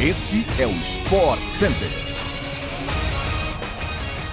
[0.00, 1.88] Este é o Sport Center.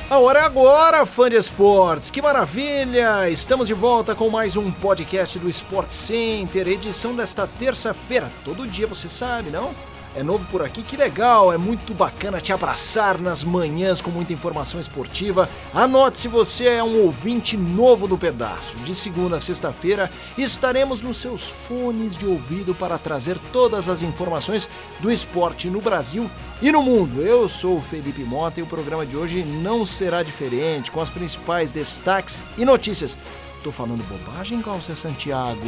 [0.08, 2.12] A hora é agora, fã de esportes.
[2.12, 3.28] Que maravilha!
[3.32, 8.32] Estamos de volta com mais um podcast do Sport Center, edição desta terça-feira.
[8.44, 9.74] Todo dia você sabe, não?
[10.16, 14.32] É novo por aqui, que legal, é muito bacana te abraçar nas manhãs com muita
[14.32, 15.50] informação esportiva.
[15.74, 18.78] Anote se você é um ouvinte novo do pedaço.
[18.78, 24.70] De segunda a sexta-feira estaremos nos seus fones de ouvido para trazer todas as informações
[25.02, 27.22] do esporte no Brasil e no mundo.
[27.22, 31.10] Eu sou o Felipe Mota e o programa de hoje não será diferente, com as
[31.10, 33.18] principais destaques e notícias
[33.66, 35.60] Tô falando bobagem, Cláudia Santiago?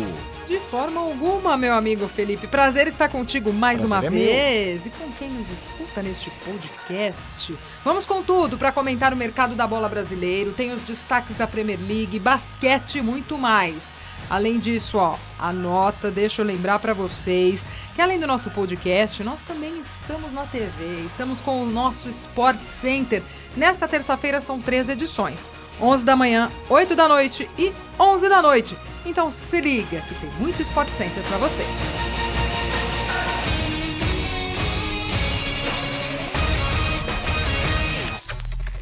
[0.48, 2.46] De forma alguma, meu amigo Felipe.
[2.46, 4.94] Prazer estar contigo mais Prazer uma é vez meu.
[4.94, 7.58] e com quem nos escuta neste podcast.
[7.84, 11.80] Vamos com tudo para comentar o mercado da bola brasileiro, tem os destaques da Premier
[11.82, 13.82] League, basquete e muito mais.
[14.30, 19.42] Além disso, ó, anota, deixa eu lembrar para vocês que além do nosso podcast, nós
[19.42, 21.02] também estamos na TV.
[21.06, 23.24] Estamos com o nosso Sport Center.
[23.56, 25.52] Nesta terça-feira são três edições.
[25.82, 28.78] 11 da manhã, 8 da noite e 11 da noite.
[29.06, 31.64] Então se liga que tem muito Sport Center para você.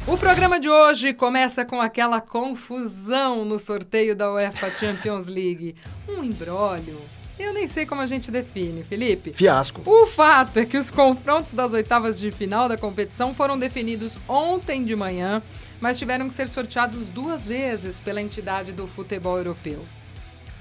[0.06, 5.74] O programa de hoje começa com aquela confusão no sorteio da UEFA Champions League.
[6.08, 7.00] Um embrólio.
[7.38, 9.32] Eu nem sei como a gente define, Felipe.
[9.32, 9.82] Fiasco.
[9.84, 14.84] O fato é que os confrontos das oitavas de final da competição foram definidos ontem
[14.84, 15.42] de manhã
[15.80, 19.84] mas tiveram que ser sorteados duas vezes pela entidade do futebol europeu.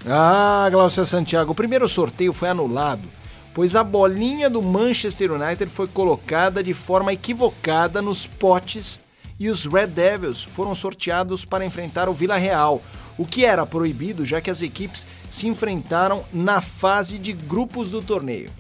[0.06, 3.08] Ah, Glaucia Santiago, o primeiro sorteio foi anulado,
[3.54, 9.00] pois a bolinha do Manchester United foi colocada de forma equivocada nos potes
[9.40, 12.82] e os Red Devils foram sorteados para enfrentar o Vila Real,
[13.18, 18.02] o que era proibido já que as equipes se enfrentaram na fase de grupos do
[18.02, 18.52] torneio.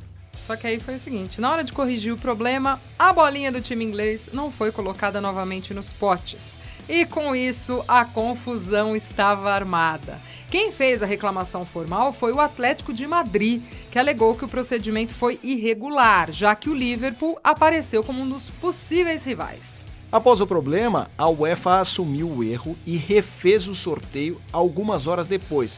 [0.46, 3.62] Só que aí foi o seguinte: na hora de corrigir o problema, a bolinha do
[3.62, 6.54] time inglês não foi colocada novamente nos potes.
[6.88, 10.20] E com isso, a confusão estava armada.
[10.52, 15.14] Quem fez a reclamação formal foi o Atlético de Madrid, que alegou que o procedimento
[15.14, 19.85] foi irregular, já que o Liverpool apareceu como um dos possíveis rivais.
[20.16, 25.78] Após o problema, a UEFA assumiu o erro e refez o sorteio algumas horas depois,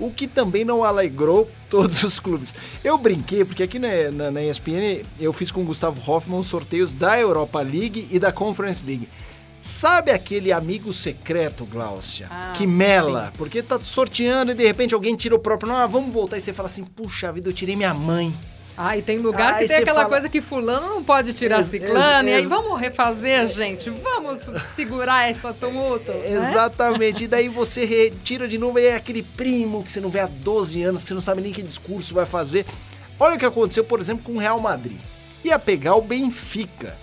[0.00, 2.52] o que também não alegrou todos os clubes.
[2.82, 6.48] Eu brinquei, porque aqui na, na, na ESPN eu fiz com o Gustavo Hoffman os
[6.48, 9.08] sorteios da Europa League e da Conference League.
[9.62, 13.26] Sabe aquele amigo secreto, Glaucia, ah, que mela?
[13.26, 13.32] Sim.
[13.38, 15.72] Porque tá sorteando e de repente alguém tira o próprio.
[15.72, 16.36] Ah, vamos voltar.
[16.36, 18.34] E você fala assim: puxa vida, eu tirei minha mãe.
[18.80, 20.08] Ah, e tem lugar ah, que tem aquela fala...
[20.08, 22.28] coisa que fulano não pode tirar ex ciclano.
[22.28, 23.90] Ex e aí vamos refazer, gente.
[23.90, 26.12] Vamos segurar essa tumulto.
[26.12, 26.34] Né?
[26.34, 27.24] Exatamente.
[27.24, 30.26] E daí você retira de novo e é aquele primo que você não vê há
[30.26, 32.64] 12 anos, que você não sabe nem que discurso vai fazer.
[33.18, 35.00] Olha o que aconteceu, por exemplo, com o Real Madrid.
[35.42, 36.96] Ia pegar o Benfica,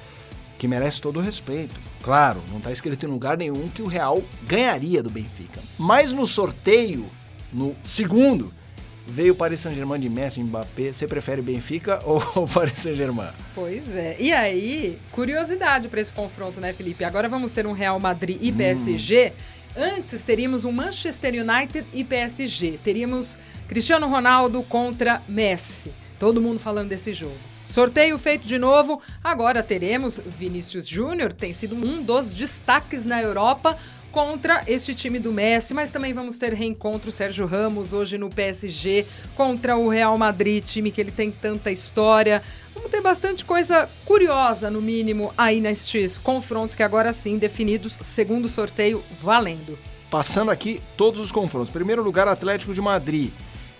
[0.58, 1.76] que merece todo o respeito.
[2.02, 5.60] Claro, não está escrito em lugar nenhum que o Real ganharia do Benfica.
[5.78, 7.06] Mas no sorteio,
[7.52, 8.54] no segundo,
[9.08, 10.94] veio Paris Saint-Germain de Messi Mbappé.
[10.94, 13.32] Você prefere Benfica ou Paris Saint-Germain?
[13.54, 14.16] Pois é.
[14.20, 17.04] E aí, curiosidade para esse confronto, né, Felipe?
[17.04, 19.34] Agora vamos ter um Real Madrid e PSG.
[19.36, 19.66] Hum.
[19.98, 22.80] Antes teríamos um Manchester United e PSG.
[22.84, 25.92] Teríamos Cristiano Ronaldo contra Messi.
[26.18, 27.36] Todo mundo falando desse jogo.
[27.68, 29.02] Sorteio feito de novo.
[29.22, 33.78] Agora teremos Vinícius Júnior, tem sido um dos destaques na Europa
[34.16, 39.06] contra este time do Messi, mas também vamos ter reencontro Sérgio Ramos hoje no PSG
[39.36, 42.42] contra o Real Madrid, time que ele tem tanta história.
[42.74, 48.48] Vamos ter bastante coisa curiosa, no mínimo, aí nestes confrontos que agora sim definidos segundo
[48.48, 49.78] sorteio valendo.
[50.10, 51.70] Passando aqui todos os confrontos.
[51.70, 53.34] Primeiro lugar, Atlético de Madrid.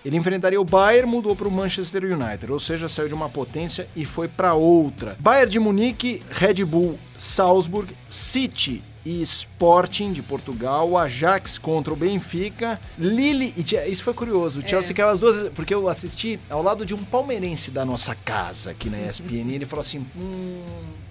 [0.04, 3.88] Ele enfrentaria o Bayern, mudou para o Manchester United, ou seja, saiu de uma potência
[3.96, 5.16] e foi para outra.
[5.18, 12.80] Bayern de Munique, Red Bull, Salzburg, City e Sporting de Portugal, Ajax contra o Benfica,
[12.98, 14.58] Lille e isso foi curioso.
[14.58, 14.66] O é.
[14.66, 14.94] Chelsea é.
[14.94, 18.90] caiu as duas porque eu assisti ao lado de um palmeirense da nossa casa aqui
[18.90, 20.60] na ESPN, e ele falou assim: "Hum,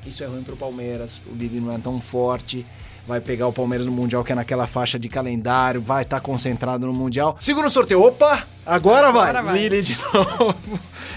[0.05, 2.65] isso é ruim pro Palmeiras, o Lille não é tão forte"
[3.07, 6.21] vai pegar o Palmeiras no Mundial, que é naquela faixa de calendário, vai estar tá
[6.21, 7.35] concentrado no Mundial.
[7.39, 8.45] Segundo sorteio, opa!
[8.65, 9.29] Agora vai!
[9.29, 9.57] Agora vai.
[9.59, 10.55] Lille de novo.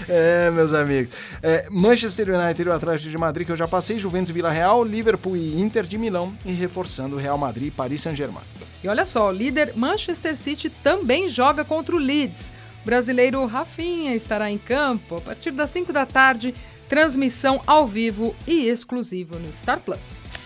[0.07, 1.13] é, meus amigos.
[1.41, 4.83] É, Manchester United e o Atlético de Madrid, que eu já passei, Juventus Vila Real,
[4.83, 8.43] Liverpool e Inter de Milão, e reforçando o Real Madrid e Paris Saint-Germain.
[8.83, 12.53] E olha só, o líder Manchester City também joga contra o Leeds.
[12.83, 16.53] O brasileiro Rafinha estará em campo a partir das 5 da tarde,
[16.87, 20.38] transmissão ao vivo e exclusivo no Star Plus.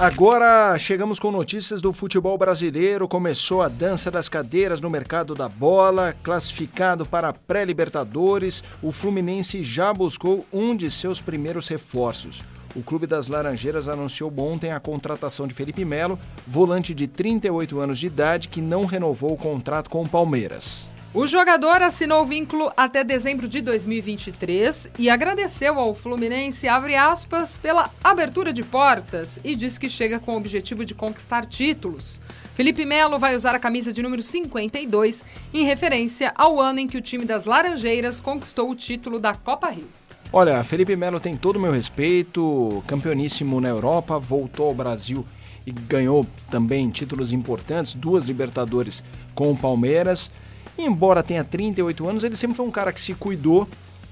[0.00, 3.08] Agora chegamos com notícias do futebol brasileiro.
[3.08, 8.62] Começou a dança das cadeiras no mercado da bola, classificado para pré-Libertadores.
[8.80, 12.44] O Fluminense já buscou um de seus primeiros reforços.
[12.76, 16.16] O Clube das Laranjeiras anunciou ontem a contratação de Felipe Melo,
[16.46, 20.92] volante de 38 anos de idade que não renovou o contrato com o Palmeiras.
[21.14, 27.56] O jogador assinou o vínculo até dezembro de 2023 e agradeceu ao Fluminense, abre aspas,
[27.56, 32.20] pela abertura de portas e diz que chega com o objetivo de conquistar títulos.
[32.54, 35.24] Felipe Melo vai usar a camisa de número 52
[35.54, 39.70] em referência ao ano em que o time das Laranjeiras conquistou o título da Copa
[39.70, 39.88] Rio.
[40.30, 45.24] Olha, Felipe Melo tem todo o meu respeito, campeoníssimo na Europa, voltou ao Brasil
[45.66, 49.02] e ganhou também títulos importantes, duas Libertadores
[49.34, 50.30] com o Palmeiras.
[50.78, 53.68] Embora tenha 38 anos, ele sempre foi um cara que se cuidou.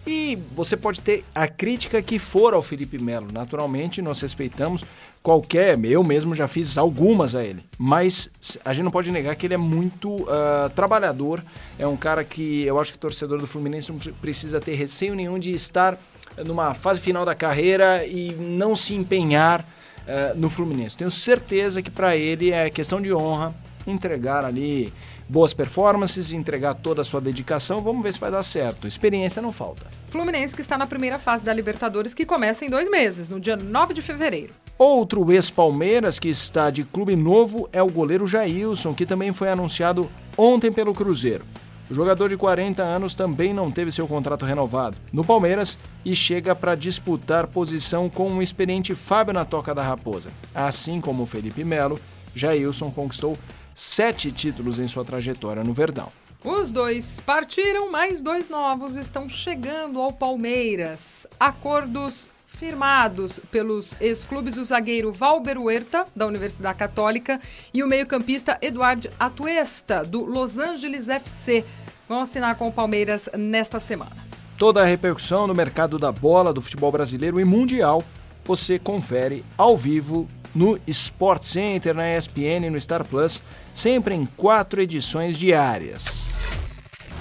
[0.07, 3.27] E você pode ter a crítica que for ao Felipe Melo.
[3.33, 4.85] Naturalmente, nós respeitamos
[5.21, 5.77] qualquer.
[5.85, 7.65] Eu mesmo já fiz algumas a ele.
[7.77, 8.31] Mas
[8.65, 11.45] a gente não pode negar que ele é muito uh, trabalhador.
[11.77, 15.41] É um cara que eu acho que torcedor do Fluminense não precisa ter receio nenhum
[15.41, 15.99] de estar
[16.45, 20.97] numa fase final da carreira e não se empenhar uh, no Fluminense.
[20.97, 23.53] Tenho certeza que para ele é questão de honra
[23.87, 24.93] entregar ali
[25.29, 27.81] boas performances, entregar toda a sua dedicação.
[27.81, 28.87] Vamos ver se vai dar certo.
[28.87, 29.87] Experiência não falta.
[30.09, 33.57] Fluminense que está na primeira fase da Libertadores, que começa em dois meses, no dia
[33.57, 34.53] 9 de fevereiro.
[34.79, 40.11] Outro ex-Palmeiras que está de clube novo é o goleiro Jailson, que também foi anunciado
[40.37, 41.45] ontem pelo Cruzeiro.
[41.89, 46.55] O jogador de 40 anos também não teve seu contrato renovado no Palmeiras e chega
[46.55, 50.31] para disputar posição com o experiente Fábio na Toca da Raposa.
[50.53, 52.01] Assim como o Felipe Melo,
[52.35, 53.39] Jailson conquistou
[53.77, 56.11] sete títulos em sua trajetória no Verdão.
[56.43, 61.27] Os dois partiram, mas dois novos estão chegando ao Palmeiras.
[61.39, 67.39] Acordos firmados pelos ex-clubes o zagueiro Valber Huerta, da Universidade Católica,
[67.75, 71.65] e o meio-campista Eduardo Atuesta, do Los Angeles FC.
[72.09, 74.17] Vão assinar com o Palmeiras nesta semana.
[74.57, 78.03] Toda a repercussão no mercado da bola, do futebol brasileiro e mundial,
[78.43, 80.27] você confere ao vivo
[80.57, 83.43] no Sport Center, na ESPN e no Star Plus,
[83.75, 86.26] sempre em quatro edições diárias.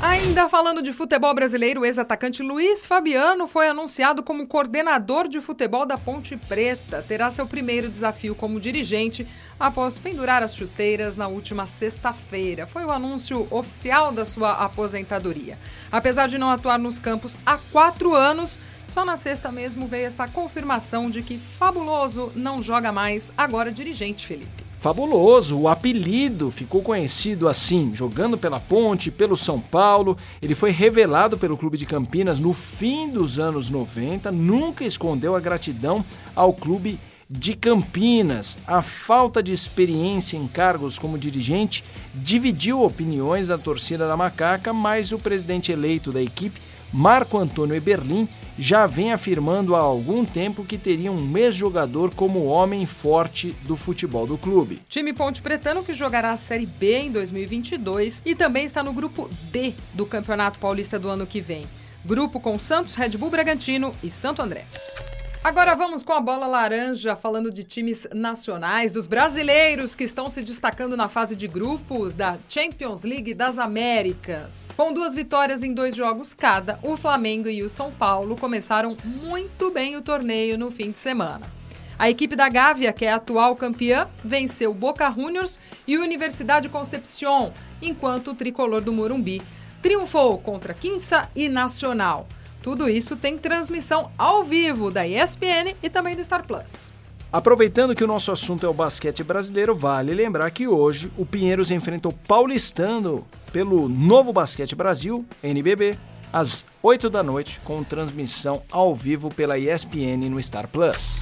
[0.01, 5.85] Ainda falando de futebol brasileiro, o ex-atacante Luiz Fabiano foi anunciado como coordenador de futebol
[5.85, 7.03] da Ponte Preta.
[7.07, 9.25] Terá seu primeiro desafio como dirigente
[9.59, 12.67] após pendurar as chuteiras na última sexta-feira.
[12.67, 15.57] Foi o anúncio oficial da sua aposentadoria.
[15.91, 20.27] Apesar de não atuar nos campos há quatro anos, só na sexta mesmo veio esta
[20.27, 24.64] confirmação de que Fabuloso não joga mais, agora dirigente, Felipe.
[24.85, 30.15] Fabuloso, o apelido ficou conhecido assim, jogando pela Ponte, pelo São Paulo.
[30.39, 35.39] Ele foi revelado pelo Clube de Campinas no fim dos anos 90, nunca escondeu a
[35.39, 36.05] gratidão
[36.35, 38.59] ao clube de Campinas.
[38.67, 41.83] A falta de experiência em cargos como dirigente
[42.13, 46.61] dividiu opiniões da torcida da Macaca, mas o presidente eleito da equipe,
[46.93, 52.85] Marco Antônio Eberlin, já vem afirmando há algum tempo que teria um ex-jogador como homem
[52.85, 54.81] forte do futebol do clube.
[54.89, 59.29] Time Ponte Pretano que jogará a Série B em 2022 e também está no grupo
[59.51, 61.65] D do Campeonato Paulista do ano que vem.
[62.03, 64.65] Grupo com Santos, Red Bull Bragantino e Santo André.
[65.45, 70.41] Agora vamos com a bola laranja, falando de times nacionais, dos brasileiros que estão se
[70.41, 74.73] destacando na fase de grupos da Champions League das Américas.
[74.75, 79.69] Com duas vitórias em dois jogos cada, o Flamengo e o São Paulo começaram muito
[79.69, 81.45] bem o torneio no fim de semana.
[81.99, 87.53] A equipe da Gávea, que é a atual campeã, venceu Boca Juniors e Universidade Concepción,
[87.79, 89.43] enquanto o tricolor do Morumbi
[89.79, 92.27] triunfou contra Quinça e Nacional.
[92.65, 96.91] Tudo isso tem transmissão ao vivo da ESPN e também do Star Plus.
[97.31, 101.69] Aproveitando que o nosso assunto é o basquete brasileiro, vale lembrar que hoje o Pinheiros
[101.69, 105.95] enfrenta o Paulistano pelo Novo Basquete Brasil, NBB,
[106.33, 111.19] às 8 da noite, com transmissão ao vivo pela ESPN no Star Plus.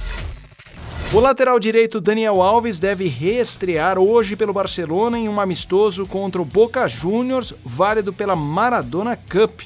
[1.12, 6.44] O lateral direito Daniel Alves deve reestrear hoje pelo Barcelona em um amistoso contra o
[6.46, 9.60] Boca Juniors, válido pela Maradona Cup,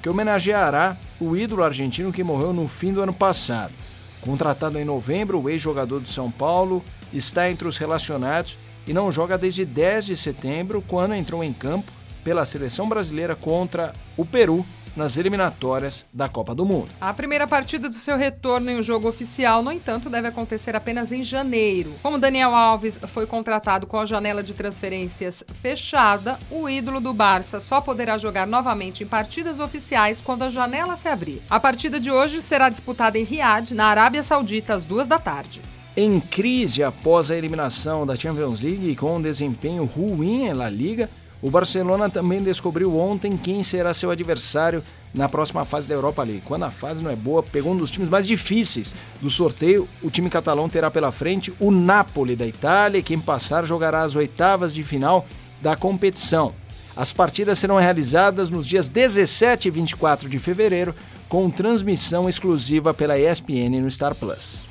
[0.00, 3.72] que homenageará o ídolo argentino que morreu no fim do ano passado.
[4.20, 9.38] Contratado em novembro, o ex-jogador do São Paulo está entre os relacionados e não joga
[9.38, 11.90] desde 10 de setembro, quando entrou em campo
[12.24, 14.66] pela seleção brasileira contra o Peru
[14.96, 16.88] nas eliminatórias da Copa do Mundo.
[17.00, 21.12] A primeira partida do seu retorno em um jogo oficial, no entanto, deve acontecer apenas
[21.12, 21.94] em janeiro.
[22.02, 27.60] Como Daniel Alves foi contratado com a janela de transferências fechada, o ídolo do Barça
[27.60, 31.42] só poderá jogar novamente em partidas oficiais quando a janela se abrir.
[31.50, 35.60] A partida de hoje será disputada em Riad, na Arábia Saudita, às duas da tarde.
[35.96, 40.68] Em crise após a eliminação da Champions League e com um desempenho ruim em La
[40.68, 41.08] Liga,
[41.44, 44.82] o Barcelona também descobriu ontem quem será seu adversário
[45.12, 46.40] na próxima fase da Europa League.
[46.42, 49.86] Quando a fase não é boa, pegou um dos times mais difíceis do sorteio.
[50.02, 54.16] O time catalão terá pela frente o Napoli da Itália, e quem passar jogará as
[54.16, 55.26] oitavas de final
[55.60, 56.54] da competição.
[56.96, 60.94] As partidas serão realizadas nos dias 17 e 24 de fevereiro,
[61.28, 64.66] com transmissão exclusiva pela ESPN no Star Plus.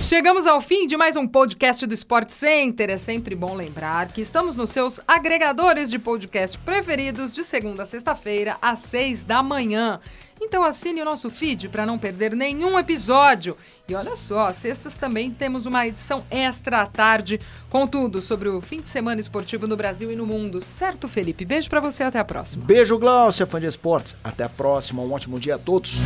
[0.00, 2.90] Chegamos ao fim de mais um podcast do Sport Center.
[2.90, 7.86] É sempre bom lembrar que estamos nos seus agregadores de podcast preferidos de segunda a
[7.86, 10.00] sexta-feira, às seis da manhã.
[10.40, 13.56] Então assine o nosso feed para não perder nenhum episódio.
[13.86, 17.38] E olha só, sextas também temos uma edição extra à tarde
[17.68, 20.60] com tudo sobre o fim de semana esportivo no Brasil e no mundo.
[20.60, 21.44] Certo, Felipe?
[21.44, 22.64] Beijo para você, até a próxima.
[22.64, 24.16] Beijo, Glaucia, fã de esportes.
[24.24, 26.00] Até a próxima, um ótimo dia a todos.